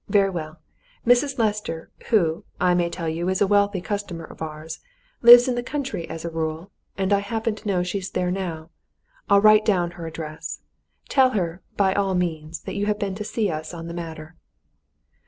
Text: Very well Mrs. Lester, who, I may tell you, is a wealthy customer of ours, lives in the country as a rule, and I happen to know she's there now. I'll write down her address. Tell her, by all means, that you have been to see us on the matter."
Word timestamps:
Very 0.09 0.31
well 0.31 0.59
Mrs. 1.05 1.37
Lester, 1.37 1.91
who, 2.09 2.43
I 2.59 2.73
may 2.73 2.89
tell 2.89 3.07
you, 3.07 3.29
is 3.29 3.39
a 3.39 3.45
wealthy 3.45 3.81
customer 3.81 4.25
of 4.25 4.41
ours, 4.41 4.79
lives 5.21 5.47
in 5.47 5.53
the 5.53 5.61
country 5.61 6.09
as 6.09 6.25
a 6.25 6.31
rule, 6.31 6.71
and 6.97 7.13
I 7.13 7.19
happen 7.19 7.53
to 7.53 7.67
know 7.67 7.83
she's 7.83 8.09
there 8.09 8.31
now. 8.31 8.71
I'll 9.29 9.41
write 9.41 9.63
down 9.63 9.91
her 9.91 10.07
address. 10.07 10.61
Tell 11.07 11.29
her, 11.37 11.61
by 11.77 11.93
all 11.93 12.15
means, 12.15 12.61
that 12.61 12.73
you 12.73 12.87
have 12.87 12.97
been 12.97 13.13
to 13.13 13.23
see 13.23 13.51
us 13.51 13.75
on 13.75 13.85
the 13.85 13.93
matter." 13.93 14.35